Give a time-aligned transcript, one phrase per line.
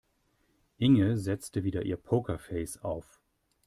[0.79, 3.21] Inge setzte wieder ihr Pokerface auf.